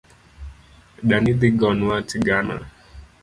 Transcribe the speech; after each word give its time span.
Dani 1.07 1.31
dhi 1.39 1.49
gonwa 1.59 1.95
sigana 2.09 2.55